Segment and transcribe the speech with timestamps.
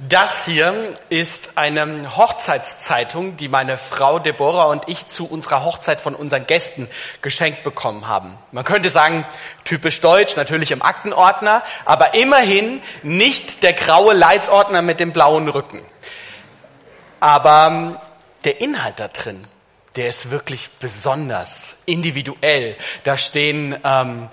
[0.00, 6.14] Das hier ist eine Hochzeitszeitung, die meine Frau Deborah und ich zu unserer Hochzeit von
[6.14, 6.88] unseren Gästen
[7.20, 8.38] geschenkt bekommen haben.
[8.52, 9.24] Man könnte sagen,
[9.64, 15.84] typisch deutsch, natürlich im Aktenordner, aber immerhin nicht der graue Leitsordner mit dem blauen Rücken.
[17.18, 17.96] Aber ähm,
[18.44, 19.48] der Inhalt da drin,
[19.96, 22.76] der ist wirklich besonders individuell.
[23.02, 24.28] Da stehen ähm,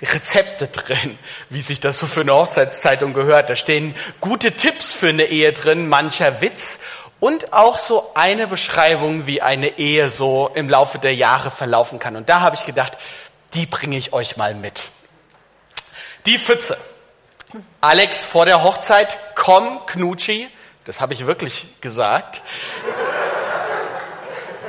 [0.00, 1.18] Rezepte drin,
[1.50, 3.50] wie sich das so für eine Hochzeitszeitung gehört.
[3.50, 6.78] Da stehen gute Tipps für eine Ehe drin, mancher Witz
[7.20, 12.16] und auch so eine Beschreibung, wie eine Ehe so im Laufe der Jahre verlaufen kann.
[12.16, 12.96] Und da habe ich gedacht,
[13.54, 14.88] die bringe ich euch mal mit.
[16.26, 16.78] Die Pfütze.
[17.80, 20.48] Alex vor der Hochzeit, komm, Knutschi,
[20.84, 22.42] das habe ich wirklich gesagt.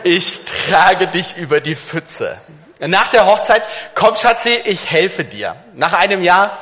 [0.03, 2.39] Ich trage dich über die Pfütze.
[2.79, 5.57] Nach der Hochzeit, komm Schatzi, ich helfe dir.
[5.73, 6.57] Nach einem Jahr,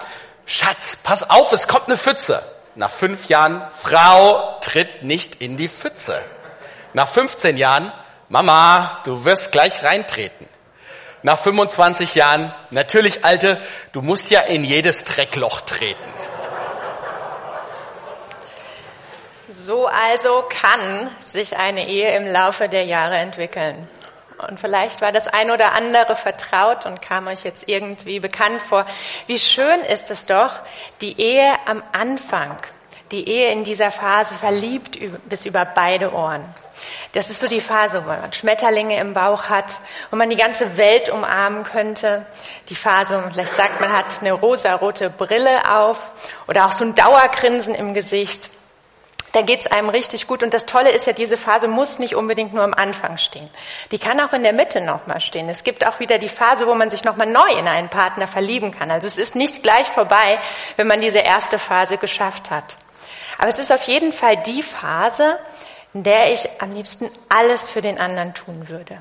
[0.45, 2.41] Schatz, pass auf, es kommt eine Pfütze.
[2.75, 6.21] Nach fünf Jahren, Frau, tritt nicht in die Pfütze.
[6.93, 7.91] Nach 15 Jahren,
[8.29, 10.47] Mama, du wirst gleich reintreten.
[11.21, 13.59] Nach 25 Jahren, natürlich Alte,
[13.91, 16.13] du musst ja in jedes Dreckloch treten.
[19.49, 23.87] So also kann sich eine Ehe im Laufe der Jahre entwickeln.
[24.37, 28.85] Und vielleicht war das ein oder andere vertraut und kam euch jetzt irgendwie bekannt vor.
[29.25, 30.53] Wie schön ist es doch,
[31.01, 32.55] die Ehe am Anfang,
[33.11, 36.43] die Ehe in dieser Phase verliebt bis über beide Ohren.
[37.13, 39.79] Das ist so die Phase, wo man Schmetterlinge im Bauch hat,
[40.11, 42.23] wo man die ganze Welt umarmen könnte.
[42.69, 46.11] Die Phase, wo man vielleicht sagt, man hat eine rosa-rote Brille auf
[46.47, 48.51] oder auch so ein Dauergrinsen im Gesicht
[49.33, 50.41] da geht's einem richtig gut.
[50.41, 53.49] Und das Tolle ist ja, diese Phase muss nicht unbedingt nur am Anfang stehen.
[53.91, 55.49] Die kann auch in der Mitte nochmal stehen.
[55.49, 58.71] Es gibt auch wieder die Phase, wo man sich nochmal neu in einen Partner verlieben
[58.71, 58.89] kann.
[58.89, 60.39] Also es ist nicht gleich vorbei,
[60.77, 62.77] wenn man diese erste Phase geschafft hat.
[63.37, 65.37] Aber es ist auf jeden Fall die Phase,
[65.93, 68.99] in der ich am liebsten alles für den anderen tun würde.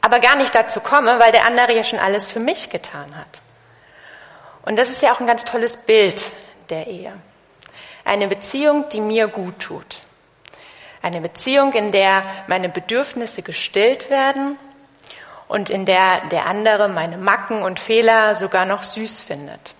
[0.00, 3.40] Aber gar nicht dazu komme, weil der andere ja schon alles für mich getan hat.
[4.62, 6.24] Und das ist ja auch ein ganz tolles Bild
[6.68, 7.12] der Ehe.
[8.08, 10.00] Eine Beziehung, die mir gut tut.
[11.02, 14.58] Eine Beziehung, in der meine Bedürfnisse gestillt werden
[15.46, 19.74] und in der der andere meine Macken und Fehler sogar noch süß findet.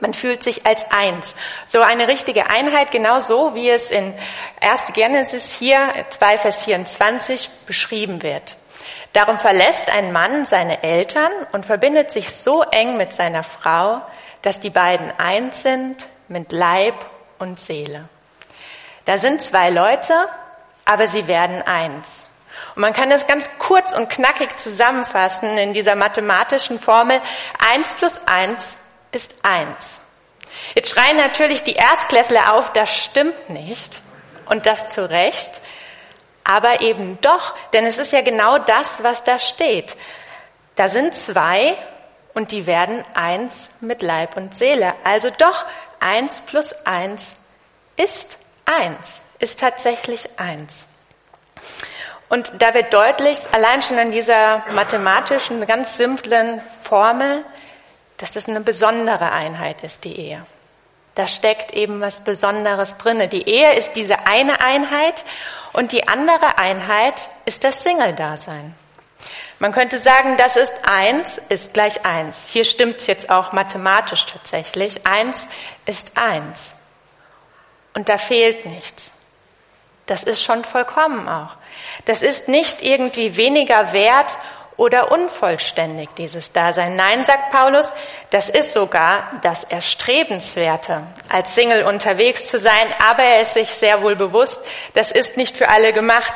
[0.00, 1.36] Man fühlt sich als eins.
[1.68, 4.12] So eine richtige Einheit, genau so, wie es in
[4.60, 4.92] 1.
[4.92, 5.78] Genesis hier
[6.10, 8.56] 2 Vers 24 beschrieben wird.
[9.12, 14.02] Darum verlässt ein Mann seine Eltern und verbindet sich so eng mit seiner Frau,
[14.42, 16.94] dass die beiden eins sind mit Leib
[17.38, 18.08] und Seele.
[19.04, 20.14] Da sind zwei Leute,
[20.84, 22.26] aber sie werden eins.
[22.74, 27.20] Und man kann das ganz kurz und knackig zusammenfassen in dieser mathematischen Formel.
[27.58, 28.76] Eins plus eins
[29.12, 30.00] ist eins.
[30.74, 34.00] Jetzt schreien natürlich die Erstklässler auf, das stimmt nicht.
[34.46, 35.60] Und das zu Recht.
[36.44, 39.96] Aber eben doch, denn es ist ja genau das, was da steht.
[40.76, 41.76] Da sind zwei
[42.34, 44.94] und die werden eins mit Leib und Seele.
[45.02, 45.64] Also doch,
[46.06, 47.36] eins plus eins
[47.96, 50.86] ist eins, ist tatsächlich eins.
[52.28, 57.44] Und da wird deutlich, allein schon an dieser mathematischen, ganz simplen Formel,
[58.18, 60.46] dass das eine besondere Einheit ist, die Ehe.
[61.14, 63.28] Da steckt eben was Besonderes drinne.
[63.28, 65.24] Die Ehe ist diese eine Einheit
[65.72, 68.74] und die andere Einheit ist das Single-Dasein.
[69.58, 72.46] Man könnte sagen, das ist eins, ist gleich eins.
[72.50, 75.06] Hier stimmt es jetzt auch mathematisch tatsächlich.
[75.06, 75.46] Eins
[75.86, 76.74] ist eins.
[77.94, 79.10] Und da fehlt nichts.
[80.06, 81.56] Das ist schon vollkommen auch.
[82.04, 84.38] Das ist nicht irgendwie weniger wert
[84.76, 86.96] oder unvollständig, dieses Dasein.
[86.96, 87.92] Nein, sagt Paulus,
[88.30, 94.02] das ist sogar das Erstrebenswerte, als Single unterwegs zu sein, aber er ist sich sehr
[94.02, 94.60] wohl bewusst,
[94.94, 96.32] das ist nicht für alle gemacht.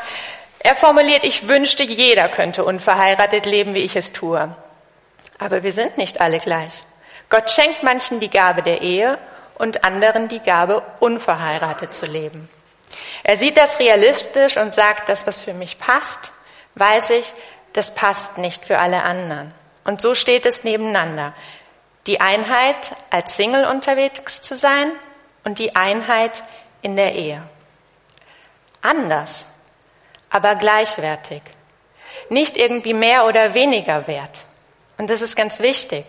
[0.62, 4.54] Er formuliert, ich wünschte, jeder könnte unverheiratet leben, wie ich es tue.
[5.38, 6.84] Aber wir sind nicht alle gleich.
[7.31, 9.19] Gott schenkt manchen die Gabe der Ehe
[9.59, 12.48] und anderen die Gabe, unverheiratet zu leben.
[13.22, 16.30] Er sieht das realistisch und sagt, das, was für mich passt,
[16.74, 17.33] weiß ich,
[17.72, 19.54] das passt nicht für alle anderen.
[19.84, 21.33] Und so steht es nebeneinander.
[22.06, 24.92] Die Einheit, als Single unterwegs zu sein
[25.45, 26.42] und die Einheit
[26.83, 27.42] in der Ehe.
[28.83, 29.47] Anders
[30.30, 31.42] aber gleichwertig.
[32.28, 34.47] Nicht irgendwie mehr oder weniger wert.
[34.97, 36.04] Und das ist ganz wichtig.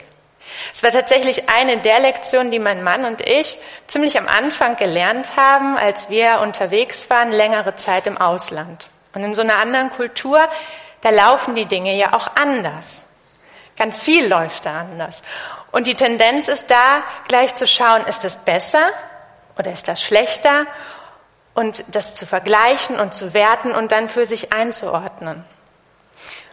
[0.74, 3.58] Es war tatsächlich eine der Lektionen, die mein Mann und ich
[3.88, 8.90] ziemlich am Anfang gelernt haben, als wir unterwegs waren, längere Zeit im Ausland.
[9.14, 10.40] Und in so einer anderen Kultur,
[11.02, 13.04] da laufen die Dinge ja auch anders.
[13.78, 15.24] Ganz viel läuft da anders.
[15.72, 18.90] Und die Tendenz ist da, gleich zu schauen, ist es besser
[19.58, 20.68] oder ist das schlechter
[21.54, 25.44] und das zu vergleichen und zu werten und dann für sich einzuordnen.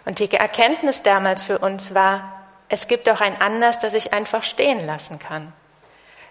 [0.05, 2.33] Und die Erkenntnis damals für uns war,
[2.69, 5.53] es gibt auch ein Anders, das ich einfach stehen lassen kann,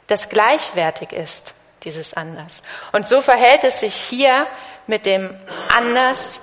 [0.08, 2.64] das gleichwertig ist, dieses Anders.
[2.92, 4.48] Und so verhält es sich hier
[4.88, 5.36] mit dem
[5.76, 6.42] Anders,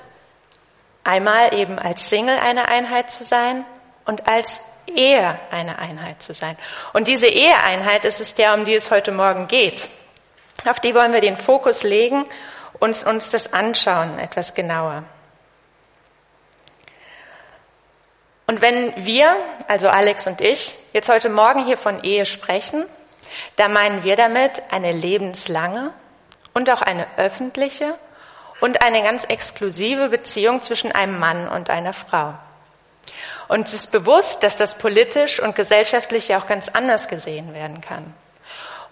[1.02, 3.64] einmal eben als Single eine Einheit zu sein
[4.04, 6.56] und als Ehe eine Einheit zu sein.
[6.92, 9.88] Und diese Eheeinheit ist es der, um die es heute Morgen geht.
[10.66, 12.24] Auf die wollen wir den Fokus legen
[12.78, 15.04] und uns das anschauen etwas genauer.
[18.46, 19.34] Und wenn wir,
[19.68, 22.84] also Alex und ich, jetzt heute Morgen hier von Ehe sprechen,
[23.56, 25.92] da meinen wir damit eine lebenslange
[26.52, 27.94] und auch eine öffentliche
[28.60, 32.34] und eine ganz exklusive Beziehung zwischen einem Mann und einer Frau.
[33.48, 37.80] Und es ist bewusst, dass das politisch und gesellschaftlich ja auch ganz anders gesehen werden
[37.80, 38.14] kann.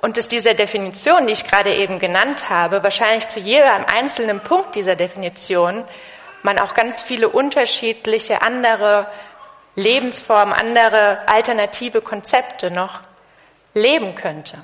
[0.03, 4.75] Und dass diese Definition, die ich gerade eben genannt habe, wahrscheinlich zu jedem einzelnen Punkt
[4.75, 5.85] dieser Definition
[6.43, 9.07] man auch ganz viele unterschiedliche andere
[9.77, 13.01] Lebensformen, andere alternative Konzepte noch
[13.75, 14.59] leben könnte.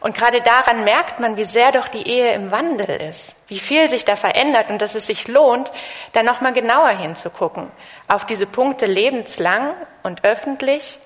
[0.00, 3.88] Und gerade daran merkt man, wie sehr doch die Ehe im Wandel ist, wie viel
[3.88, 5.72] sich da verändert und dass es sich lohnt,
[6.12, 7.70] da nochmal genauer hinzugucken
[8.08, 10.98] auf diese Punkte lebenslang und öffentlich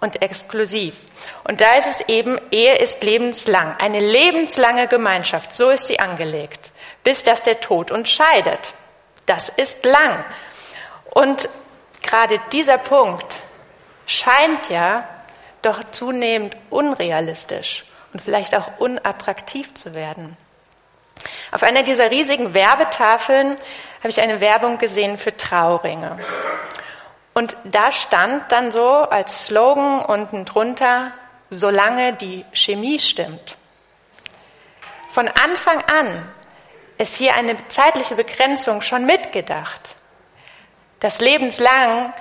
[0.00, 0.94] und exklusiv.
[1.44, 6.70] Und da ist es eben, Ehe ist lebenslang, eine lebenslange Gemeinschaft, so ist sie angelegt,
[7.02, 8.74] bis dass der Tod uns scheidet.
[9.26, 10.24] Das ist lang.
[11.10, 11.48] Und
[12.02, 13.26] gerade dieser Punkt
[14.06, 15.08] scheint ja
[15.62, 20.36] doch zunehmend unrealistisch und vielleicht auch unattraktiv zu werden.
[21.50, 23.56] Auf einer dieser riesigen Werbetafeln
[23.98, 26.18] habe ich eine Werbung gesehen für Trauringe.
[27.36, 31.12] Und da stand dann so als Slogan unten drunter,
[31.50, 33.58] solange die Chemie stimmt.
[35.10, 36.32] Von Anfang an
[36.96, 39.96] ist hier eine zeitliche Begrenzung schon mitgedacht.
[41.00, 42.14] Das lebenslang,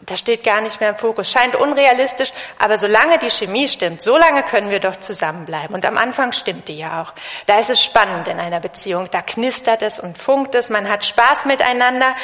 [0.00, 4.42] das steht gar nicht mehr im Fokus, scheint unrealistisch, aber solange die Chemie stimmt, solange
[4.42, 5.74] können wir doch zusammenbleiben.
[5.74, 7.14] Und am Anfang stimmt die ja auch.
[7.46, 11.06] Da ist es spannend in einer Beziehung, da knistert es und funkt es, man hat
[11.06, 12.14] Spaß miteinander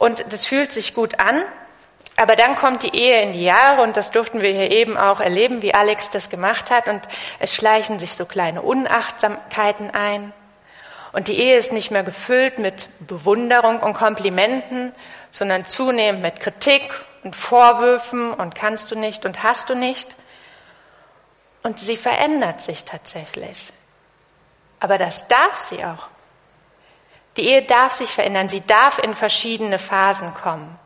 [0.00, 1.44] und das fühlt sich gut an.
[2.16, 5.20] Aber dann kommt die Ehe in die Jahre und das durften wir hier eben auch
[5.20, 7.00] erleben, wie Alex das gemacht hat und
[7.38, 10.32] es schleichen sich so kleine Unachtsamkeiten ein.
[11.12, 14.92] Und die Ehe ist nicht mehr gefüllt mit Bewunderung und Komplimenten,
[15.30, 16.82] sondern zunehmend mit Kritik
[17.22, 20.16] und Vorwürfen und kannst du nicht und hast du nicht.
[21.62, 23.72] Und sie verändert sich tatsächlich.
[24.78, 26.09] Aber das darf sie auch.
[27.40, 30.78] Die Ehe darf sich verändern, sie darf in verschiedene Phasen kommen.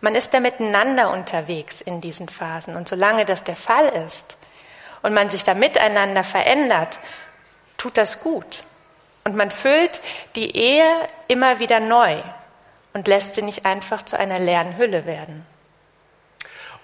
[0.00, 2.76] Man ist da miteinander unterwegs in diesen Phasen.
[2.76, 4.36] Und solange das der Fall ist
[5.02, 7.00] und man sich da miteinander verändert,
[7.78, 8.62] tut das gut.
[9.24, 10.00] Und man füllt
[10.36, 10.88] die Ehe
[11.26, 12.22] immer wieder neu
[12.92, 15.44] und lässt sie nicht einfach zu einer leeren Hülle werden.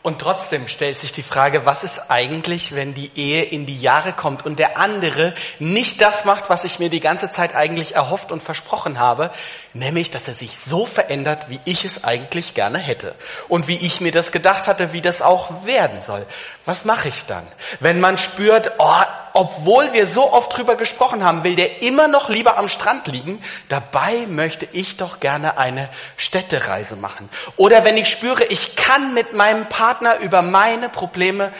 [0.02, 4.12] Und trotzdem stellt sich die Frage, was ist eigentlich, wenn die Ehe in die Jahre
[4.12, 8.32] kommt und der andere nicht das macht, was ich mir die ganze Zeit eigentlich erhofft
[8.32, 9.30] und versprochen habe,
[9.74, 13.14] nämlich, dass er sich so verändert, wie ich es eigentlich gerne hätte
[13.48, 16.26] und wie ich mir das gedacht hatte, wie das auch werden soll.
[16.64, 17.46] Was mache ich dann?
[17.78, 19.02] Wenn man spürt, oh,
[19.34, 23.42] obwohl wir so oft drüber gesprochen haben, will der immer noch lieber am Strand liegen,
[23.68, 27.28] dabei möchte ich doch gerne eine Städtereise machen.
[27.56, 31.52] Oder wenn ich spüre, ich kann mit meinem Partner über meine Probleme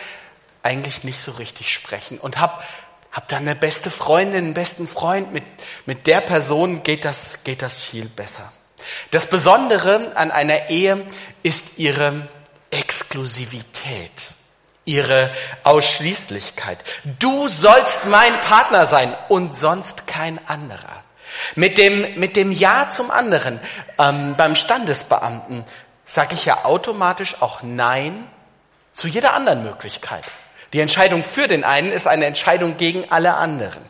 [0.62, 2.62] eigentlich nicht so richtig sprechen und habe
[3.10, 5.44] hab dann eine beste Freundin, einen besten Freund, mit,
[5.84, 8.52] mit der Person geht das, geht das viel besser.
[9.10, 11.06] Das Besondere an einer Ehe
[11.42, 12.28] ist ihre
[12.70, 14.32] Exklusivität
[14.84, 15.30] ihre
[15.62, 16.78] Ausschließlichkeit.
[17.18, 21.04] Du sollst mein Partner sein und sonst kein anderer.
[21.54, 23.58] Mit dem, mit dem Ja zum anderen
[23.98, 25.64] ähm, beim Standesbeamten
[26.12, 28.28] sage ich ja automatisch auch Nein
[28.92, 30.24] zu jeder anderen Möglichkeit.
[30.74, 33.82] Die Entscheidung für den einen ist eine Entscheidung gegen alle anderen.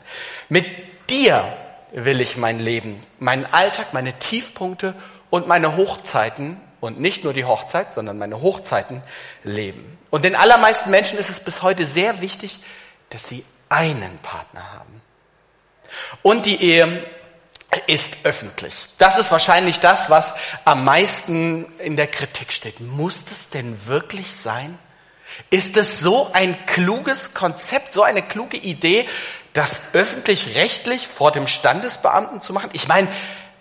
[0.49, 0.67] Mit
[1.11, 1.45] dir
[1.91, 4.95] will ich mein Leben, meinen Alltag, meine Tiefpunkte
[5.31, 9.03] und meine Hochzeiten und nicht nur die Hochzeit, sondern meine Hochzeiten
[9.43, 9.99] leben.
[10.11, 12.61] Und den allermeisten Menschen ist es bis heute sehr wichtig,
[13.11, 15.03] dass sie einen Partner haben.
[16.23, 17.05] Und die Ehe
[17.87, 18.75] ist öffentlich.
[18.99, 22.81] Das ist wahrscheinlich das, was am meisten in der Kritik steht.
[22.81, 24.79] Muss es denn wirklich sein?
[25.51, 29.09] Ist es so ein kluges Konzept, so eine kluge Idee,
[29.55, 32.71] das öffentlich-rechtlich vor dem Standesbeamten zu machen?
[32.75, 33.09] Ich meine,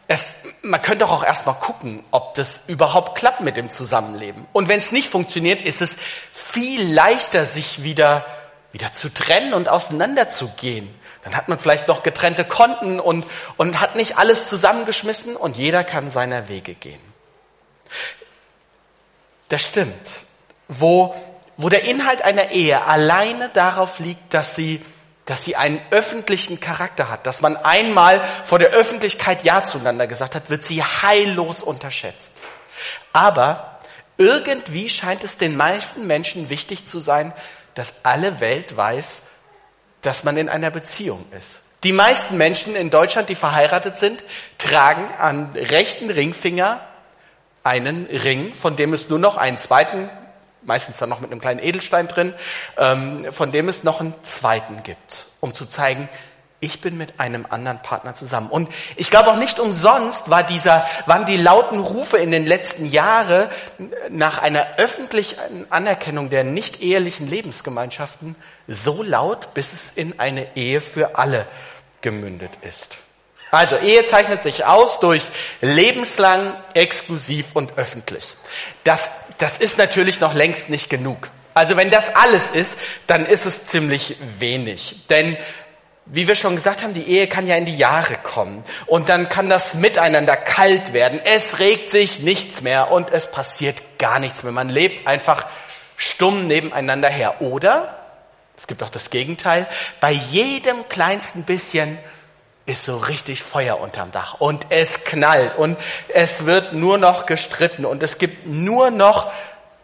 [0.08, 0.24] es,
[0.62, 4.46] man könnte doch auch erstmal gucken, ob das überhaupt klappt mit dem Zusammenleben.
[4.52, 5.96] Und wenn es nicht funktioniert, ist es
[6.34, 8.26] viel leichter, sich wieder,
[8.74, 10.94] wieder zu trennen und auseinanderzugehen.
[11.24, 13.26] Dann hat man vielleicht noch getrennte Konten und,
[13.58, 17.02] und hat nicht alles zusammengeschmissen und jeder kann seiner Wege gehen.
[19.50, 20.20] Das stimmt.
[20.68, 21.16] Wo,
[21.58, 24.84] wo der Inhalt einer Ehe alleine darauf liegt, dass sie,
[25.26, 30.36] dass sie einen öffentlichen Charakter hat, dass man einmal vor der Öffentlichkeit Ja zueinander gesagt
[30.36, 32.32] hat, wird sie heillos unterschätzt.
[33.14, 33.80] Aber
[34.18, 37.34] irgendwie scheint es den meisten Menschen wichtig zu sein,
[37.76, 39.22] dass alle Welt weiß,
[40.02, 41.60] dass man in einer Beziehung ist.
[41.84, 44.24] Die meisten Menschen in Deutschland, die verheiratet sind,
[44.58, 46.80] tragen an rechten Ringfinger
[47.64, 50.10] einen Ring, von dem es nur noch einen zweiten,
[50.64, 52.34] meistens dann noch mit einem kleinen Edelstein drin,
[52.78, 56.08] ähm, von dem es noch einen zweiten gibt, um zu zeigen,
[56.62, 58.50] ich bin mit einem anderen Partner zusammen.
[58.50, 62.86] Und ich glaube auch nicht umsonst war dieser, waren die lauten Rufe in den letzten
[62.86, 63.50] Jahren
[64.10, 68.36] nach einer öffentlichen Anerkennung der nicht ehelichen Lebensgemeinschaften
[68.68, 71.48] so laut, bis es in eine Ehe für alle
[72.02, 73.00] gemündet ist.
[73.50, 75.24] Also Ehe zeichnet sich aus durch
[75.62, 78.26] lebenslang, exklusiv und öffentlich.
[78.84, 81.32] Das, das ist natürlich noch längst nicht genug.
[81.54, 82.78] Also wenn das alles ist,
[83.08, 85.06] dann ist es ziemlich wenig.
[85.10, 85.38] Denn
[86.14, 89.30] wie wir schon gesagt haben, die Ehe kann ja in die Jahre kommen und dann
[89.30, 91.22] kann das Miteinander kalt werden.
[91.24, 94.52] Es regt sich nichts mehr und es passiert gar nichts mehr.
[94.52, 95.46] Man lebt einfach
[95.96, 97.42] stumm nebeneinander her.
[97.42, 97.98] Oder,
[98.58, 99.68] es gibt auch das Gegenteil,
[100.02, 101.98] bei jedem kleinsten bisschen
[102.66, 105.78] ist so richtig Feuer unterm Dach und es knallt und
[106.10, 109.32] es wird nur noch gestritten und es gibt nur noch,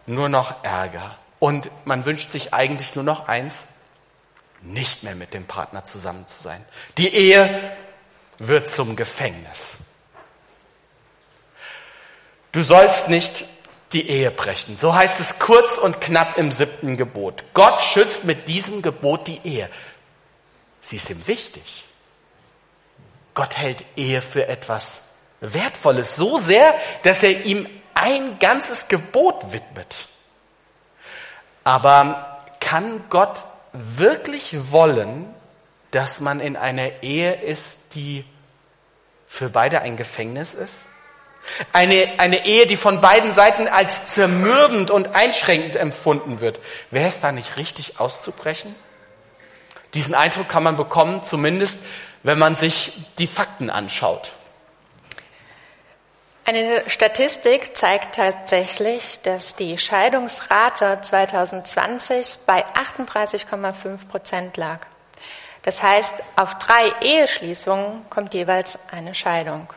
[0.04, 1.16] nur noch Ärger.
[1.38, 3.54] Und man wünscht sich eigentlich nur noch eins,
[4.62, 6.64] nicht mehr mit dem Partner zusammen zu sein.
[6.96, 7.72] Die Ehe
[8.38, 9.72] wird zum Gefängnis.
[12.52, 13.44] Du sollst nicht
[13.92, 14.76] die Ehe brechen.
[14.76, 17.44] So heißt es kurz und knapp im siebten Gebot.
[17.54, 19.70] Gott schützt mit diesem Gebot die Ehe.
[20.80, 21.84] Sie ist ihm wichtig.
[23.34, 25.02] Gott hält Ehe für etwas
[25.40, 30.08] Wertvolles, so sehr, dass er ihm ein ganzes Gebot widmet.
[31.64, 33.44] Aber kann Gott
[33.78, 35.32] wirklich wollen,
[35.90, 38.24] dass man in einer Ehe ist, die
[39.26, 40.82] für beide ein Gefängnis ist?
[41.72, 46.60] Eine, eine Ehe, die von beiden Seiten als zermürbend und einschränkend empfunden wird.
[46.90, 48.74] Wäre es da nicht richtig auszubrechen?
[49.94, 51.78] Diesen Eindruck kann man bekommen, zumindest
[52.22, 54.32] wenn man sich die Fakten anschaut.
[56.48, 64.78] Eine Statistik zeigt tatsächlich, dass die Scheidungsrate 2020 bei 38,5 Prozent lag.
[65.60, 69.70] Das heißt, auf drei Eheschließungen kommt jeweils eine Scheidung.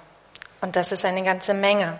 [0.61, 1.99] Und das ist eine ganze Menge.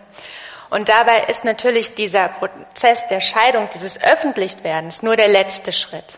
[0.70, 6.18] Und dabei ist natürlich dieser Prozess der Scheidung, dieses Öffentlichwerdens nur der letzte Schritt.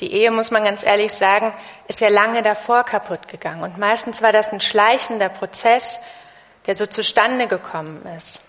[0.00, 1.54] Die Ehe, muss man ganz ehrlich sagen,
[1.86, 3.62] ist ja lange davor kaputt gegangen.
[3.62, 6.00] Und meistens war das ein schleichender Prozess,
[6.68, 8.42] der so zustande gekommen ist.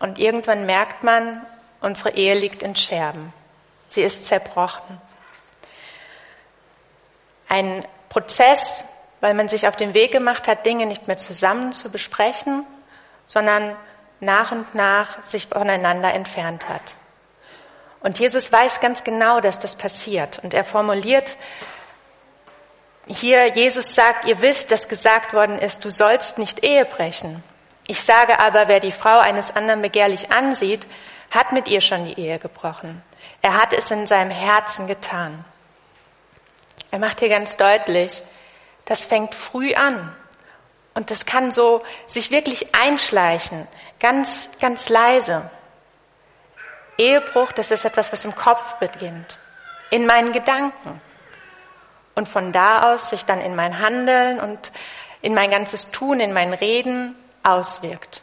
[0.00, 1.40] Und irgendwann merkt man,
[1.80, 3.32] unsere Ehe liegt in Scherben.
[3.86, 5.00] Sie ist zerbrochen.
[7.48, 8.84] Ein Prozess,
[9.20, 12.66] weil man sich auf den Weg gemacht hat, Dinge nicht mehr zusammen zu besprechen,
[13.24, 13.76] sondern
[14.18, 16.96] nach und nach sich voneinander entfernt hat.
[18.00, 20.40] Und Jesus weiß ganz genau, dass das passiert.
[20.42, 21.36] Und er formuliert
[23.12, 27.42] hier, Jesus sagt, ihr wisst, dass gesagt worden ist, du sollst nicht Ehe brechen.
[27.88, 30.86] Ich sage aber, wer die Frau eines anderen begehrlich ansieht,
[31.30, 33.02] hat mit ihr schon die Ehe gebrochen.
[33.42, 35.44] Er hat es in seinem Herzen getan.
[36.92, 38.22] Er macht hier ganz deutlich,
[38.84, 40.14] das fängt früh an.
[40.94, 43.66] Und das kann so sich wirklich einschleichen,
[43.98, 45.50] ganz, ganz leise.
[46.96, 49.38] Ehebruch, das ist etwas, was im Kopf beginnt,
[49.90, 51.00] in meinen Gedanken
[52.14, 54.72] und von da aus sich dann in mein Handeln und
[55.22, 58.22] in mein ganzes Tun, in mein Reden auswirkt.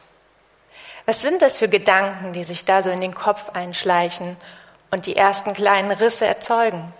[1.05, 4.35] Was sind das für Gedanken, die sich da so in den Kopf einschleichen
[4.91, 6.93] und die ersten kleinen Risse erzeugen?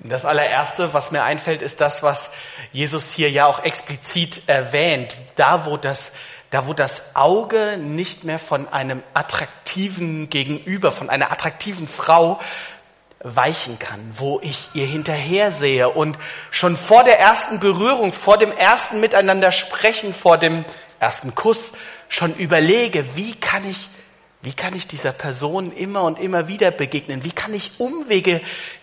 [0.00, 2.30] Das allererste, was mir einfällt, ist das, was
[2.70, 5.16] Jesus hier ja auch explizit erwähnt.
[5.34, 6.12] Da, wo das,
[6.50, 12.38] da, wo das Auge nicht mehr von einem attraktiven Gegenüber, von einer attraktiven Frau
[13.34, 16.16] weichen kann, wo ich ihr hinterher sehe und
[16.52, 20.64] schon vor der ersten Berührung, vor dem ersten Miteinander sprechen, vor dem
[21.00, 21.72] ersten Kuss
[22.08, 23.88] schon überlege, wie kann ich,
[24.42, 27.24] wie kann ich dieser Person immer und immer wieder begegnen?
[27.24, 28.40] Wie kann ich Umwege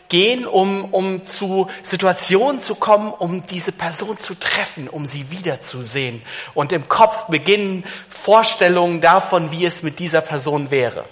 [0.10, 6.22] gehen, um, um zu Situationen zu kommen, um diese Person zu treffen, um sie wiederzusehen?
[6.54, 11.06] Und im Kopf beginnen Vorstellungen davon, wie es mit dieser Person wäre.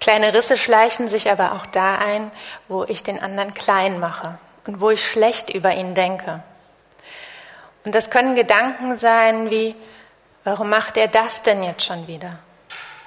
[0.00, 2.30] Kleine Risse schleichen sich aber auch da ein,
[2.68, 6.42] wo ich den anderen klein mache und wo ich schlecht über ihn denke.
[7.84, 9.76] Und das können Gedanken sein wie,
[10.44, 12.38] warum macht er das denn jetzt schon wieder?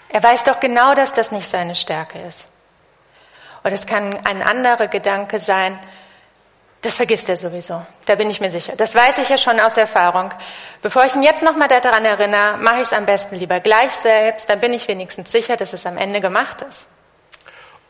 [0.10, 2.48] Er weiß doch genau, dass das nicht seine Stärke ist.
[3.64, 5.80] Oder es kann ein anderer Gedanke sein,
[6.84, 7.82] das vergisst er sowieso.
[8.06, 8.74] Da bin ich mir sicher.
[8.76, 10.32] Das weiß ich ja schon aus Erfahrung.
[10.82, 14.50] Bevor ich ihn jetzt nochmal daran erinnere, mache ich es am besten lieber gleich selbst.
[14.50, 16.88] Dann bin ich wenigstens sicher, dass es am Ende gemacht ist.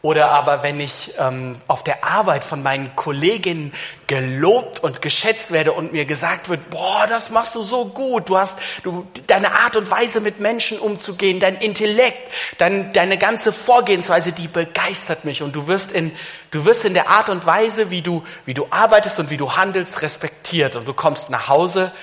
[0.06, 3.74] Oder aber wenn ich ähm, auf der Arbeit von meinen Kolleginnen
[4.06, 8.38] gelobt und geschätzt werde und mir gesagt wird, boah, das machst du so gut, du
[8.38, 14.34] hast du, deine Art und Weise mit Menschen umzugehen, dein Intellekt, dein, deine ganze Vorgehensweise,
[14.34, 15.42] die begeistert mich.
[15.42, 16.12] Und du wirst in
[16.52, 19.56] du wirst in der Art und Weise, wie du wie du arbeitest und wie du
[19.56, 20.76] handelst, respektiert.
[20.76, 21.94] Und du kommst nach Hause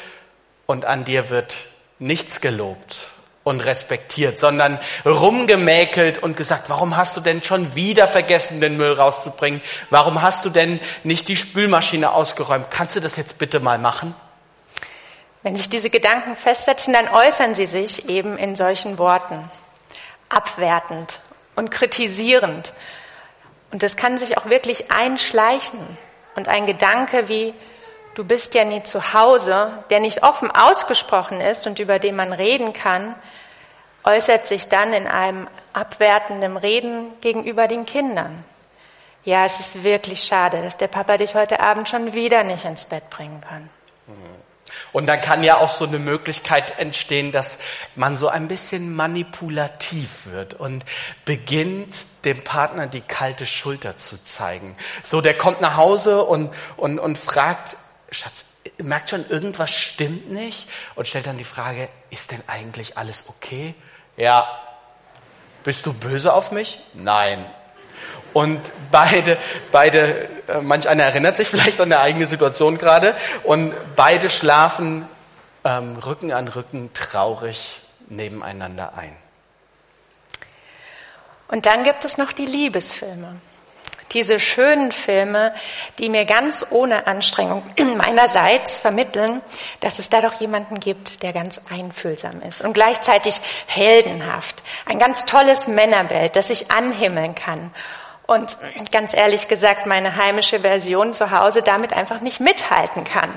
[0.64, 1.59] und an dir wird
[1.99, 3.09] nichts gelobt
[3.43, 8.93] und respektiert, sondern rumgemäkelt und gesagt, warum hast du denn schon wieder vergessen, den Müll
[8.93, 9.63] rauszubringen?
[9.89, 12.71] Warum hast du denn nicht die Spülmaschine ausgeräumt?
[12.71, 14.15] Kannst du das jetzt bitte mal machen?
[15.43, 19.51] Wenn sich diese Gedanken festsetzen, dann äußern sie sich eben in solchen Worten.
[20.29, 21.21] Abwertend
[21.57, 22.75] und kritisierend.
[23.71, 25.81] Und das kann sich auch wirklich einschleichen.
[26.37, 27.55] Und ein Gedanke wie,
[28.14, 32.33] du bist ja nie zu Hause, der nicht offen ausgesprochen ist und über den man
[32.33, 33.14] reden kann,
[34.05, 38.45] äußert sich dann in einem abwertenden Reden gegenüber den Kindern.
[39.25, 42.87] Ja, es ist wirklich schade, dass der Papa dich heute Abend schon wieder nicht ins
[42.87, 43.69] Bett bringen kann.
[44.93, 47.59] Und dann kann ja auch so eine Möglichkeit entstehen, dass
[47.95, 50.85] man so ein bisschen manipulativ wird und
[51.25, 54.76] beginnt, dem Partner die kalte Schulter zu zeigen.
[55.05, 57.76] So, der kommt nach Hause und, und, und fragt,
[58.11, 58.45] Schatz,
[58.79, 63.75] merkt schon, irgendwas stimmt nicht und stellt dann die Frage, ist denn eigentlich alles okay?
[64.17, 64.47] Ja.
[65.62, 66.81] Bist du böse auf mich?
[66.95, 67.45] Nein.
[68.33, 69.38] Und beide,
[69.73, 75.09] beide, äh, manch einer erinnert sich vielleicht an der eigene Situation gerade und beide schlafen
[75.64, 79.17] ähm, Rücken an Rücken traurig nebeneinander ein.
[81.49, 83.41] Und dann gibt es noch die Liebesfilme
[84.13, 85.55] diese schönen Filme,
[85.99, 87.63] die mir ganz ohne Anstrengung
[87.97, 89.43] meinerseits vermitteln,
[89.81, 94.63] dass es da doch jemanden gibt, der ganz einfühlsam ist und gleichzeitig heldenhaft.
[94.87, 97.71] Ein ganz tolles Männerbild, das ich anhimmeln kann.
[98.27, 98.59] Und
[98.93, 103.31] ganz ehrlich gesagt, meine heimische Version zu Hause damit einfach nicht mithalten kann.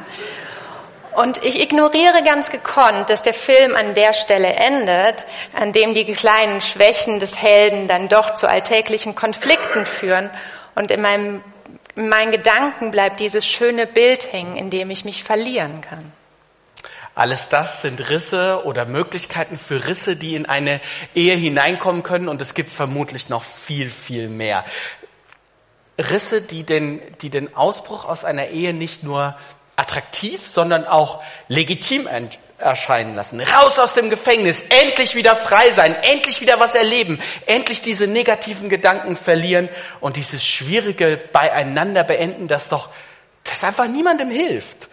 [1.16, 5.26] Und ich ignoriere ganz gekonnt, dass der Film an der Stelle endet,
[5.60, 10.32] an dem die kleinen Schwächen des Helden dann doch zu alltäglichen Konflikten führen
[10.76, 11.44] und in, meinem,
[11.96, 16.12] in meinen Gedanken bleibt dieses schöne Bild hängen, in dem ich mich verlieren kann.
[17.16, 20.82] Alles das sind Risse oder Möglichkeiten für Risse, die in eine
[21.14, 24.66] Ehe hineinkommen können und es gibt vermutlich noch viel, viel mehr.
[26.00, 29.36] Risse, die den, die den Ausbruch aus einer Ehe nicht nur
[29.76, 32.08] attraktiv, sondern auch legitim
[32.64, 33.42] erscheinen lassen.
[33.42, 38.70] Raus aus dem Gefängnis, endlich wieder frei sein, endlich wieder was erleben, endlich diese negativen
[38.70, 42.90] Gedanken verlieren und dieses schwierige Beieinander beenden, das doch,
[43.44, 44.90] das einfach niemandem hilft.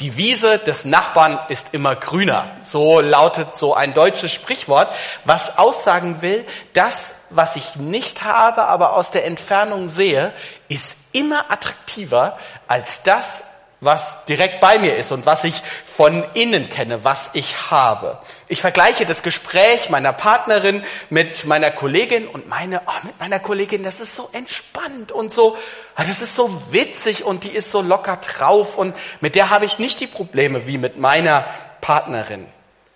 [0.00, 2.56] Die Wiese des Nachbarn ist immer grüner.
[2.62, 8.92] So lautet so ein deutsches Sprichwort, was aussagen will, das, was ich nicht habe, aber
[8.92, 10.32] aus der Entfernung sehe,
[10.68, 13.42] ist immer attraktiver als das,
[13.80, 18.18] was direkt bei mir ist und was ich von innen kenne, was ich habe.
[18.48, 23.84] Ich vergleiche das Gespräch meiner Partnerin mit meiner Kollegin und meine, oh, mit meiner Kollegin,
[23.84, 25.56] das ist so entspannt und so,
[25.94, 29.64] ah, das ist so witzig und die ist so locker drauf und mit der habe
[29.64, 31.44] ich nicht die Probleme wie mit meiner
[31.80, 32.46] Partnerin.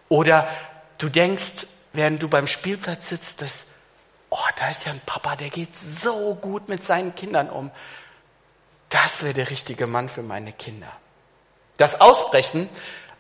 [0.09, 0.49] Oder
[0.99, 3.67] du denkst, während du beim Spielplatz sitzt, dass,
[4.31, 7.71] oh, da ist ja ein Papa, der geht so gut mit seinen Kindern um
[8.93, 10.93] das wäre der richtige Mann für meine Kinder.
[11.79, 12.69] Das Ausbrechen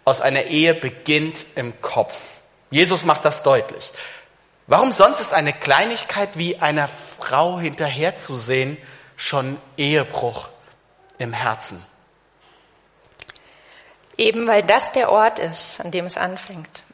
[0.04, 2.40] aus einer Ehe beginnt im Kopf.
[2.70, 3.90] Jesus macht das deutlich.
[4.66, 8.76] Warum sonst ist eine Kleinigkeit wie einer Frau hinterherzusehen
[9.16, 10.48] schon Ehebruch
[11.18, 11.84] im Herzen?
[14.16, 16.84] Eben weil das der Ort ist, an dem es anfängt.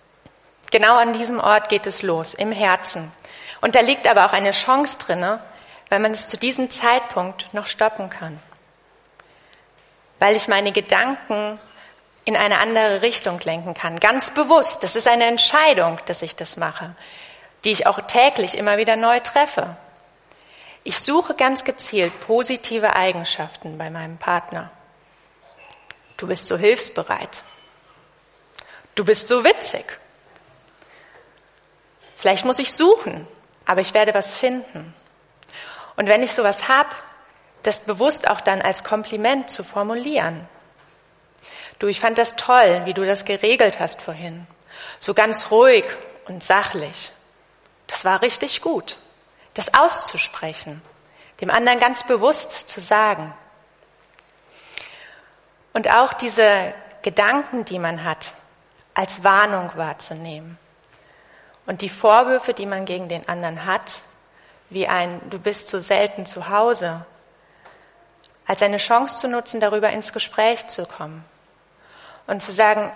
[0.71, 3.11] Genau an diesem Ort geht es los, im Herzen.
[3.61, 5.41] Und da liegt aber auch eine Chance drinne,
[5.89, 8.41] weil man es zu diesem Zeitpunkt noch stoppen kann
[10.19, 11.61] weil ich meine Gedanken
[12.25, 13.99] in eine andere Richtung lenken kann.
[13.99, 14.83] Ganz bewusst.
[14.83, 16.95] Das ist eine Entscheidung, dass ich das mache,
[17.65, 19.77] die ich auch täglich immer wieder neu treffe.
[20.85, 24.71] Ich suche ganz gezielt positive Eigenschaften bei meinem Partner.
[26.17, 27.43] Du bist so hilfsbereit.
[28.95, 29.99] Du bist so witzig.
[32.17, 33.27] Vielleicht muss ich suchen,
[33.65, 34.93] aber ich werde was finden.
[35.97, 36.95] Und wenn ich sowas hab,
[37.63, 40.47] das bewusst auch dann als Kompliment zu formulieren.
[41.79, 44.47] Du, ich fand das toll, wie du das geregelt hast vorhin.
[44.99, 45.85] So ganz ruhig
[46.27, 47.13] und sachlich.
[47.87, 48.99] Das war richtig gut.
[49.55, 50.83] Das auszusprechen.
[51.41, 53.33] Dem anderen ganz bewusst zu sagen.
[55.73, 58.33] Und auch diese Gedanken, die man hat,
[58.95, 60.59] als Warnung wahrzunehmen.
[61.67, 64.01] Und die Vorwürfe, die man gegen den anderen hat,
[64.71, 67.07] wie ein Du bist so selten zu Hause,
[68.49, 71.25] als eine Chance zu nutzen, darüber ins Gespräch zu kommen
[72.27, 72.91] und zu sagen,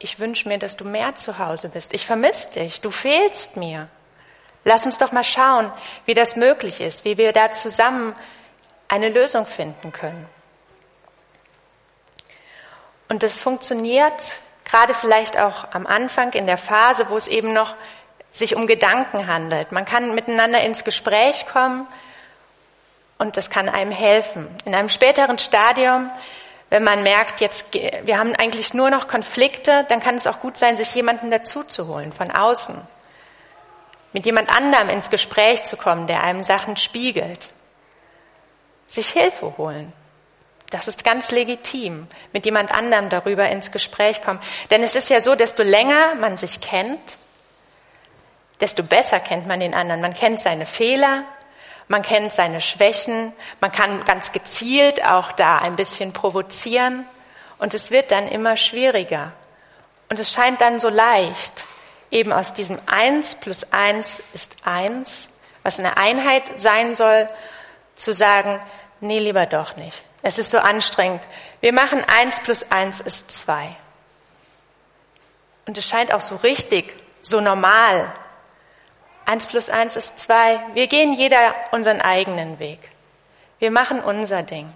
[0.00, 1.94] ich wünsche mir, dass du mehr zu Hause bist.
[1.94, 3.88] Ich vermisse dich, du fehlst mir.
[4.64, 5.72] Lass uns doch mal schauen,
[6.04, 8.14] wie das möglich ist, wie wir da zusammen
[8.88, 10.28] eine Lösung finden können.
[13.08, 17.74] Und das funktioniert gerade vielleicht auch am Anfang in der Phase, wo es eben noch
[18.30, 19.72] sich um Gedanken handelt.
[19.72, 21.86] Man kann miteinander ins Gespräch kommen
[23.18, 24.48] und das kann einem helfen.
[24.64, 26.10] In einem späteren Stadium,
[26.70, 30.56] wenn man merkt, jetzt, wir haben eigentlich nur noch Konflikte, dann kann es auch gut
[30.56, 32.80] sein, sich jemanden dazuzuholen von außen.
[34.12, 37.50] Mit jemand anderem ins Gespräch zu kommen, der einem Sachen spiegelt.
[38.86, 39.92] Sich Hilfe holen.
[40.70, 44.40] Das ist ganz legitim, mit jemand anderem darüber ins Gespräch kommen.
[44.70, 47.16] Denn es ist ja so, desto länger man sich kennt,
[48.60, 50.02] desto besser kennt man den anderen.
[50.02, 51.24] Man kennt seine Fehler,
[51.88, 57.04] man kennt seine Schwächen, man kann ganz gezielt auch da ein bisschen provozieren
[57.58, 59.32] und es wird dann immer schwieriger.
[60.08, 61.64] Und es scheint dann so leicht,
[62.10, 65.30] eben aus diesem eins plus eins ist eins,
[65.62, 67.28] was eine Einheit sein soll,
[67.94, 68.60] zu sagen,
[69.00, 70.02] nee, lieber doch nicht.
[70.22, 71.22] Es ist so anstrengend.
[71.60, 73.74] Wir machen eins plus eins ist zwei.
[75.66, 78.12] Und es scheint auch so richtig, so normal,
[79.28, 80.58] Eins plus eins ist zwei.
[80.72, 82.78] Wir gehen jeder unseren eigenen Weg.
[83.58, 84.72] Wir machen unser Ding.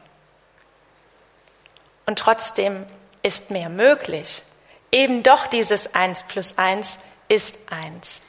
[2.05, 2.85] Und trotzdem
[3.23, 4.43] ist mehr möglich.
[4.91, 8.21] Eben doch dieses eins plus eins ist eins.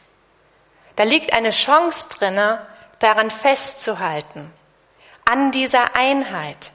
[0.96, 2.66] Da liegt eine Chance drinne,
[3.00, 4.50] daran festzuhalten,
[5.26, 6.72] an dieser Einheit.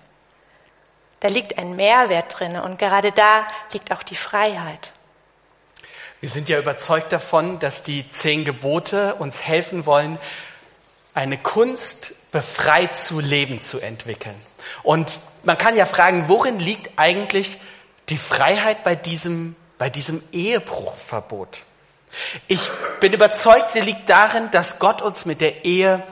[1.20, 4.92] Da liegt ein Mehrwert drinne und gerade da liegt auch die Freiheit.
[6.20, 10.18] Wir sind ja überzeugt davon, dass die zehn Gebote uns helfen wollen,
[11.14, 14.34] eine Kunst befreit zu leben zu entwickeln.
[14.82, 17.58] Und man kann ja fragen, worin liegt eigentlich
[18.08, 21.62] die Freiheit bei diesem, bei diesem Ehebruchverbot?
[22.48, 26.02] Ich bin überzeugt, sie liegt darin, dass Gott uns mit der Ehe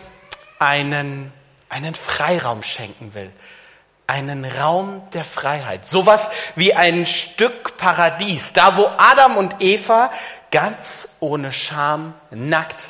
[0.60, 1.32] einen,
[1.68, 3.32] einen Freiraum schenken will
[4.06, 5.88] einen Raum der Freiheit.
[5.88, 8.52] Sowas wie ein Stück Paradies.
[8.52, 10.10] Da, wo Adam und Eva
[10.50, 12.86] ganz ohne Scham nackt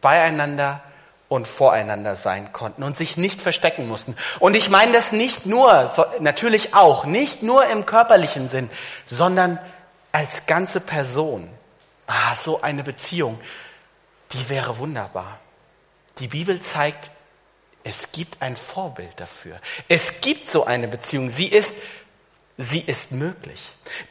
[0.00, 0.80] beieinander
[1.28, 4.16] und voreinander sein konnten und sich nicht verstecken mussten.
[4.38, 8.70] Und ich meine das nicht nur, natürlich auch, nicht nur im körperlichen Sinn,
[9.06, 9.58] sondern
[10.12, 11.50] als ganze Person.
[12.06, 13.40] Ah, so eine Beziehung,
[14.32, 15.38] die wäre wunderbar.
[16.18, 17.10] Die Bibel zeigt,
[17.86, 19.60] es gibt ein Vorbild dafür.
[19.88, 21.30] Es gibt so eine Beziehung.
[21.30, 21.72] Sie ist,
[22.56, 23.60] sie ist möglich.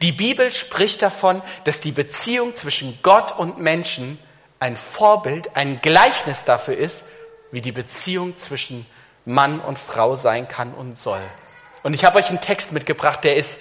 [0.01, 4.17] Die Bibel spricht davon, dass die Beziehung zwischen Gott und Menschen
[4.61, 7.03] ein Vorbild, ein Gleichnis dafür ist,
[7.51, 8.85] wie die Beziehung zwischen
[9.25, 11.21] Mann und Frau sein kann und soll.
[11.83, 13.55] Und ich habe euch einen Text mitgebracht, der ist,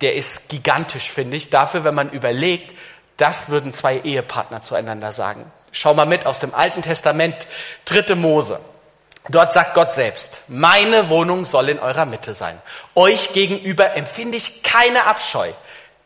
[0.00, 2.74] der ist gigantisch, finde ich, dafür, wenn man überlegt,
[3.16, 5.50] das würden zwei Ehepartner zueinander sagen.
[5.70, 7.46] Schau mal mit aus dem Alten Testament,
[7.84, 8.60] dritte Mose.
[9.28, 12.60] Dort sagt Gott selbst, meine Wohnung soll in eurer Mitte sein.
[12.94, 15.52] Euch gegenüber empfinde ich keine Abscheu.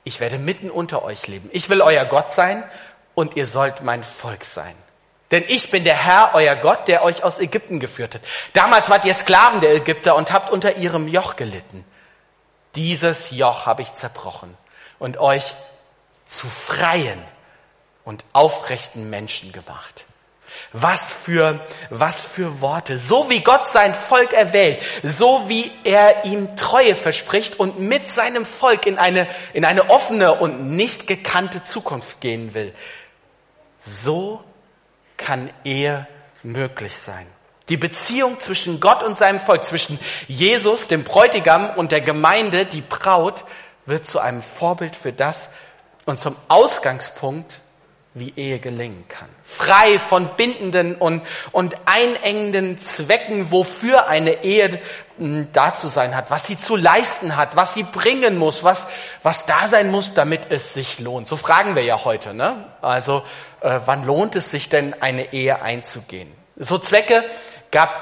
[0.04, 1.50] Ich werde mitten unter euch leben.
[1.52, 2.64] Ich will euer Gott sein
[3.14, 4.74] und ihr sollt mein Volk sein.
[5.30, 8.22] Denn ich bin der Herr, euer Gott, der euch aus Ägypten geführt hat.
[8.52, 11.84] Damals wart ihr Sklaven der Ägypter und habt unter ihrem Joch gelitten.
[12.74, 14.56] Dieses Joch habe ich zerbrochen
[14.98, 15.52] und euch
[16.26, 17.22] zu freien
[18.04, 20.04] und aufrechten Menschen gemacht.
[20.72, 22.96] Was für, was für Worte.
[22.96, 28.46] So wie Gott sein Volk erwählt, so wie er ihm Treue verspricht und mit seinem
[28.46, 32.72] Volk in eine, in eine offene und nicht gekannte Zukunft gehen will.
[33.80, 34.44] So
[35.16, 36.06] kann er
[36.42, 37.26] möglich sein.
[37.68, 42.80] Die Beziehung zwischen Gott und seinem Volk, zwischen Jesus, dem Bräutigam und der Gemeinde, die
[42.80, 43.44] Braut,
[43.86, 45.48] wird zu einem Vorbild für das
[46.04, 47.60] und zum Ausgangspunkt
[48.12, 49.28] wie Ehe gelingen kann.
[49.44, 54.80] Frei von bindenden und, und einengenden Zwecken, wofür eine Ehe
[55.18, 58.88] hm, da zu sein hat, was sie zu leisten hat, was sie bringen muss, was,
[59.22, 61.28] was da sein muss, damit es sich lohnt.
[61.28, 62.34] So fragen wir ja heute.
[62.34, 62.68] Ne?
[62.82, 63.22] Also
[63.60, 66.32] äh, wann lohnt es sich denn, eine Ehe einzugehen?
[66.56, 67.24] So Zwecke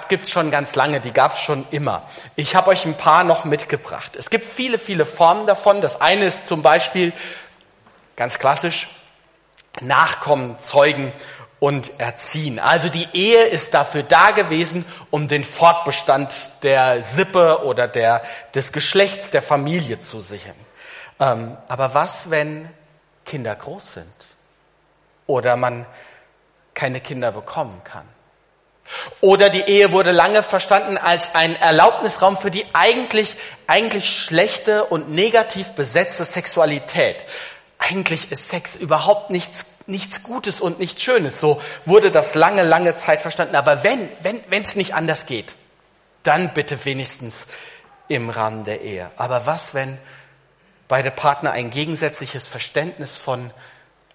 [0.08, 2.08] gibt es schon ganz lange, die gab es schon immer.
[2.34, 4.16] Ich habe euch ein paar noch mitgebracht.
[4.16, 5.82] Es gibt viele, viele Formen davon.
[5.82, 7.12] Das eine ist zum Beispiel
[8.16, 8.88] ganz klassisch
[9.80, 11.12] Nachkommen, Zeugen
[11.60, 12.58] und Erziehen.
[12.58, 18.22] Also die Ehe ist dafür da gewesen, um den Fortbestand der Sippe oder der,
[18.54, 20.54] des Geschlechts der Familie zu sichern.
[21.20, 22.70] Ähm, aber was, wenn
[23.24, 24.14] Kinder groß sind
[25.26, 25.86] oder man
[26.74, 28.08] keine Kinder bekommen kann?
[29.20, 33.36] Oder die Ehe wurde lange verstanden als ein Erlaubnisraum für die eigentlich,
[33.66, 37.16] eigentlich schlechte und negativ besetzte Sexualität.
[37.88, 41.40] Eigentlich ist Sex überhaupt nichts, nichts Gutes und nichts Schönes.
[41.40, 43.56] So wurde das lange, lange Zeit verstanden.
[43.56, 45.54] Aber wenn, wenn, wenn es nicht anders geht,
[46.22, 47.46] dann bitte wenigstens
[48.08, 49.10] im Rahmen der Ehe.
[49.16, 49.98] Aber was, wenn
[50.86, 53.50] beide Partner ein gegensätzliches Verständnis von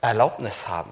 [0.01, 0.91] Erlaubnis haben?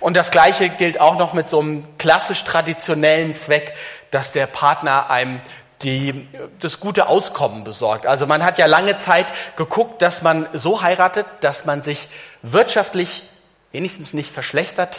[0.00, 3.74] Und das Gleiche gilt auch noch mit so einem klassisch traditionellen Zweck,
[4.10, 5.40] dass der Partner einem
[5.82, 6.28] die
[6.60, 8.06] das gute Auskommen besorgt.
[8.06, 12.08] Also man hat ja lange Zeit geguckt, dass man so heiratet, dass man sich
[12.42, 13.22] wirtschaftlich
[13.70, 14.98] wenigstens nicht verschlechtert.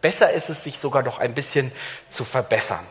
[0.00, 1.72] Besser ist es, sich sogar noch ein bisschen
[2.08, 2.86] zu verbessern.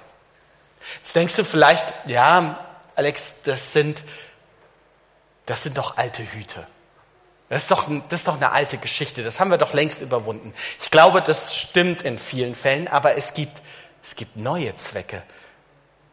[1.01, 2.59] Jetzt denkst du vielleicht, ja,
[2.95, 4.03] Alex, das sind,
[5.45, 6.67] das sind doch alte Hüte.
[7.49, 9.23] Das ist, doch, das ist doch eine alte Geschichte.
[9.23, 10.53] Das haben wir doch längst überwunden.
[10.81, 13.61] Ich glaube, das stimmt in vielen Fällen, aber es gibt,
[14.03, 15.21] es gibt neue Zwecke,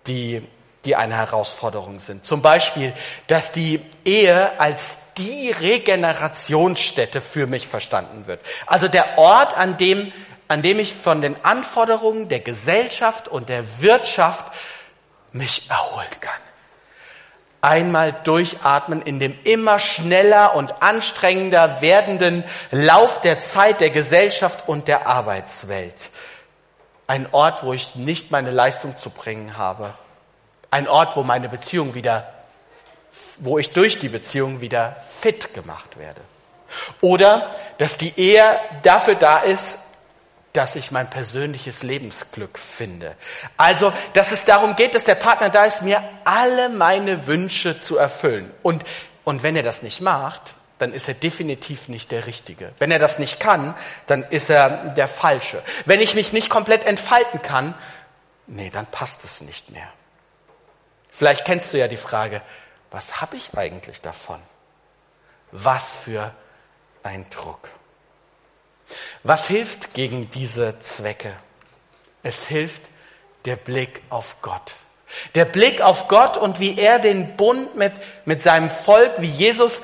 [0.07, 0.47] die,
[0.85, 2.25] die eine Herausforderung sind.
[2.25, 2.93] Zum Beispiel,
[3.27, 8.41] dass die Ehe als die Regenerationsstätte für mich verstanden wird.
[8.67, 10.13] Also der Ort, an dem,
[10.49, 14.47] an dem ich von den Anforderungen der Gesellschaft und der Wirtschaft
[15.33, 16.41] mich erholen kann
[17.63, 24.89] einmal durchatmen in dem immer schneller und anstrengender werdenden Lauf der Zeit, der Gesellschaft und
[24.89, 26.11] der Arbeitswelt.
[27.07, 29.95] Ein Ort, wo ich nicht meine Leistung zu bringen habe.
[30.73, 32.33] Ein Ort, wo meine Beziehung wieder,
[33.37, 36.23] wo ich durch die Beziehung wieder fit gemacht werde.
[37.03, 38.43] Oder, dass die Ehe
[38.83, 39.79] dafür da ist,
[40.55, 43.17] dass ich mein persönliches Lebensglück finde.
[43.59, 47.99] Also, dass es darum geht, dass der Partner da ist, mir alle meine Wünsche zu
[47.99, 48.51] erfüllen.
[48.63, 48.83] Und,
[49.25, 52.73] und wenn er das nicht macht, dann ist er definitiv nicht der Richtige.
[52.79, 53.75] Wenn er das nicht kann,
[54.07, 55.63] dann ist er der Falsche.
[55.85, 57.75] Wenn ich mich nicht komplett entfalten kann,
[58.47, 59.87] nee, dann passt es nicht mehr.
[61.13, 62.43] Vielleicht kennst du ja die Frage,
[62.91, 64.41] was habe ich eigentlich davon?
[65.53, 66.35] Was für
[67.03, 67.69] ein Druck.
[69.23, 71.35] Was hilft gegen diese Zwecke?
[72.23, 72.83] Es hilft
[73.45, 74.75] der Blick auf Gott.
[75.35, 77.93] Der Blick auf Gott und wie er den Bund mit,
[78.25, 79.83] mit seinem Volk, wie Jesus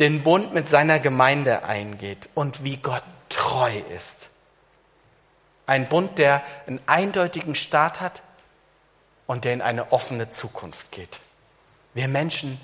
[0.00, 4.30] den Bund mit seiner Gemeinde eingeht und wie Gott treu ist.
[5.66, 8.22] Ein Bund, der einen eindeutigen Start hat
[9.26, 11.20] und der in eine offene Zukunft geht.
[11.94, 12.60] Wir Menschen,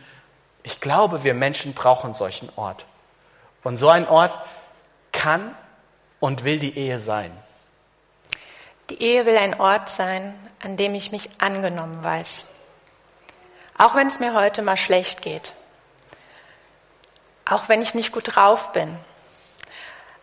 [0.63, 2.87] ich glaube, wir Menschen brauchen solchen Ort.
[3.65, 4.37] Und so ein Ort
[5.13, 5.55] kann
[6.21, 7.33] und will die Ehe sein?
[8.91, 12.47] Die Ehe will ein Ort sein, an dem ich mich angenommen weiß.
[13.79, 15.55] Auch wenn es mir heute mal schlecht geht.
[17.45, 18.97] Auch wenn ich nicht gut drauf bin.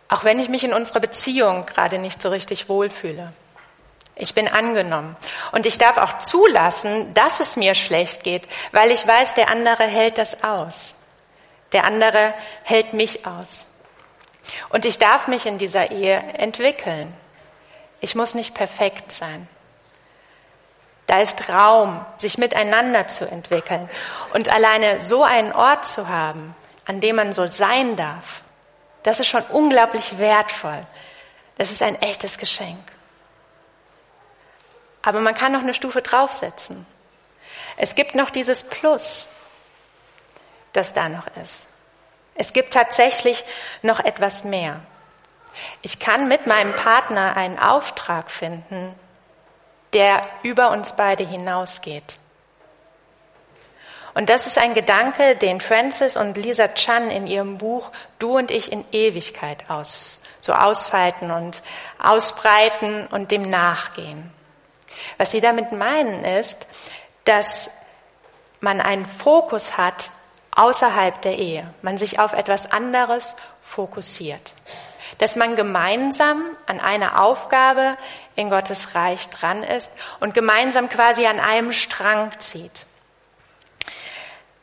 [0.08, 3.32] Auch wenn ich mich in unserer Beziehung gerade nicht so richtig wohlfühle.
[4.20, 5.16] Ich bin angenommen.
[5.50, 9.84] Und ich darf auch zulassen, dass es mir schlecht geht, weil ich weiß, der andere
[9.84, 10.94] hält das aus.
[11.72, 13.68] Der andere hält mich aus.
[14.68, 17.14] Und ich darf mich in dieser Ehe entwickeln.
[18.00, 19.48] Ich muss nicht perfekt sein.
[21.06, 23.88] Da ist Raum, sich miteinander zu entwickeln.
[24.34, 26.54] Und alleine so einen Ort zu haben,
[26.84, 28.42] an dem man so sein darf,
[29.02, 30.86] das ist schon unglaublich wertvoll.
[31.56, 32.80] Das ist ein echtes Geschenk.
[35.02, 36.86] Aber man kann noch eine Stufe draufsetzen.
[37.76, 39.28] Es gibt noch dieses Plus,
[40.72, 41.66] das da noch ist.
[42.34, 43.44] Es gibt tatsächlich
[43.82, 44.80] noch etwas mehr.
[45.82, 48.94] Ich kann mit meinem Partner einen Auftrag finden,
[49.92, 52.18] der über uns beide hinausgeht.
[54.14, 58.50] Und das ist ein Gedanke, den Francis und Lisa Chan in ihrem Buch Du und
[58.50, 61.62] ich in Ewigkeit aus, so ausfalten und
[62.02, 64.32] ausbreiten und dem nachgehen.
[65.18, 66.66] Was sie damit meinen ist,
[67.24, 67.70] dass
[68.60, 70.10] man einen Fokus hat
[70.52, 74.54] außerhalb der Ehe, man sich auf etwas anderes fokussiert.
[75.18, 77.96] Dass man gemeinsam an einer Aufgabe
[78.36, 82.86] in Gottes Reich dran ist und gemeinsam quasi an einem Strang zieht.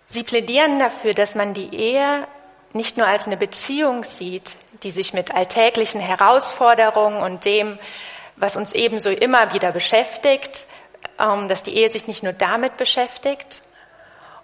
[0.07, 2.27] Sie plädieren dafür, dass man die Ehe
[2.73, 7.77] nicht nur als eine Beziehung sieht, die sich mit alltäglichen Herausforderungen und dem,
[8.37, 10.65] was uns ebenso immer wieder beschäftigt,
[11.19, 13.63] ähm, dass die Ehe sich nicht nur damit beschäftigt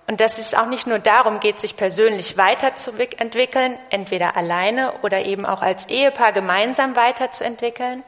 [0.07, 5.45] und dass es auch nicht nur darum geht, sich persönlich weiterzuentwickeln, entweder alleine oder eben
[5.45, 8.03] auch als Ehepaar gemeinsam weiterzuentwickeln,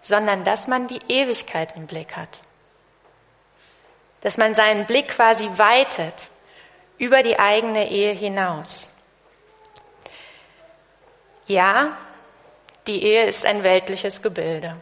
[0.00, 2.40] sondern dass man die Ewigkeit im Blick hat.
[4.22, 6.30] Dass man seinen Blick quasi weitet
[6.98, 8.96] über die eigene Ehe hinaus.
[11.46, 11.96] Ja,
[12.88, 14.76] die Ehe ist ein weltliches Gebilde.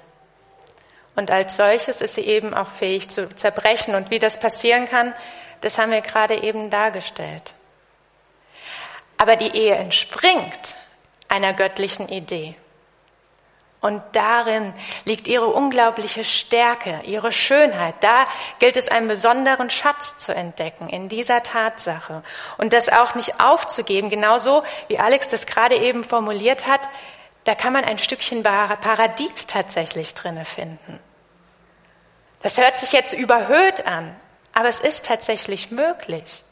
[1.17, 3.95] Und als solches ist sie eben auch fähig zu zerbrechen.
[3.95, 5.15] Und wie das passieren kann,
[5.63, 7.55] das haben wir gerade eben dargestellt.
[9.17, 10.77] Aber die Ehe entspringt
[11.29, 12.55] einer göttlichen Idee.
[13.81, 14.73] Und darin
[15.05, 17.95] liegt ihre unglaubliche Stärke, ihre Schönheit.
[18.01, 18.27] Da
[18.59, 22.23] gilt es, einen besonderen Schatz zu entdecken in dieser Tatsache.
[22.59, 26.81] Und das auch nicht aufzugeben, genauso wie Alex das gerade eben formuliert hat,
[27.47, 30.99] da kann man ein Stückchen Paradies tatsächlich drinne finden.
[32.43, 34.15] Das hört sich jetzt überhöht an,
[34.53, 36.43] aber es ist tatsächlich möglich.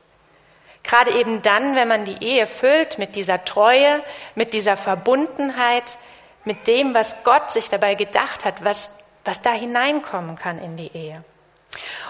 [0.84, 4.04] Gerade eben dann, wenn man die Ehe füllt mit dieser Treue,
[4.36, 5.98] mit dieser Verbundenheit,
[6.44, 10.92] mit dem, was Gott sich dabei gedacht hat, was, was da hineinkommen kann in die
[10.96, 11.24] Ehe.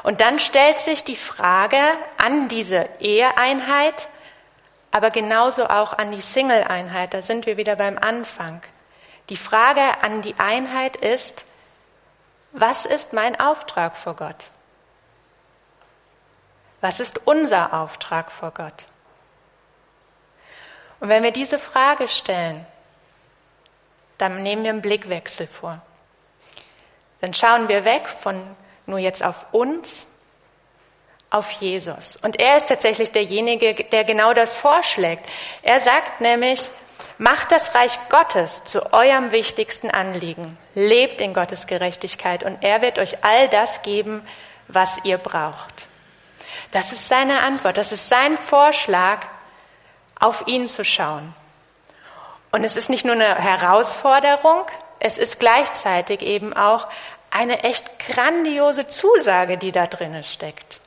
[0.02, 1.80] Und dann stellt sich die Frage
[2.18, 4.08] an diese Eheeinheit,
[4.90, 7.14] aber genauso auch an die Single-Einheit.
[7.14, 8.60] Da sind wir wieder beim Anfang.
[9.28, 11.44] Die Frage an die Einheit ist,
[12.52, 14.50] was ist mein Auftrag vor Gott?
[16.80, 18.84] Was ist unser Auftrag vor Gott?
[21.00, 22.66] Und wenn wir diese Frage stellen,
[24.18, 25.80] dann nehmen wir einen Blickwechsel vor.
[27.20, 28.40] Dann schauen wir weg von
[28.86, 30.06] nur jetzt auf uns,
[31.30, 32.16] auf Jesus.
[32.16, 35.28] Und er ist tatsächlich derjenige, der genau das vorschlägt.
[35.62, 36.68] Er sagt nämlich,
[37.18, 40.58] macht das Reich Gottes zu eurem wichtigsten Anliegen.
[40.74, 44.26] Lebt in Gottes Gerechtigkeit und er wird euch all das geben,
[44.68, 45.88] was ihr braucht.
[46.70, 49.26] Das ist seine Antwort, das ist sein Vorschlag,
[50.18, 51.34] auf ihn zu schauen.
[52.50, 54.64] Und es ist nicht nur eine Herausforderung,
[55.00, 56.88] es ist gleichzeitig eben auch
[57.30, 60.80] eine echt grandiose Zusage, die da drinnen steckt.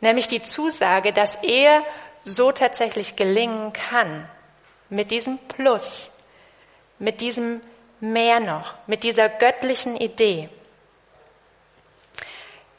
[0.00, 1.82] Nämlich die Zusage, dass Ehe
[2.22, 4.28] so tatsächlich gelingen kann.
[4.88, 6.14] Mit diesem Plus,
[6.98, 7.60] mit diesem
[8.00, 10.48] mehr noch, mit dieser göttlichen Idee.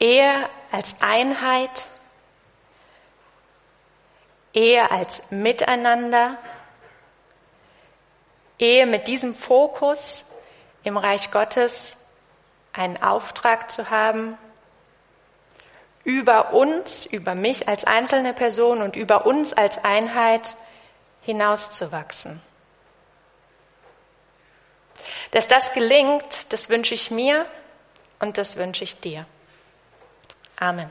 [0.00, 1.86] Ehe als Einheit,
[4.54, 6.36] Ehe als Miteinander,
[8.58, 10.24] Ehe mit diesem Fokus
[10.82, 11.96] im Reich Gottes
[12.72, 14.38] einen Auftrag zu haben,
[16.04, 20.56] über uns, über mich als einzelne Person und über uns als Einheit
[21.28, 22.40] hinauszuwachsen.
[25.30, 27.44] Dass das gelingt, das wünsche ich mir
[28.18, 29.26] und das wünsche ich dir.
[30.56, 30.88] Amen.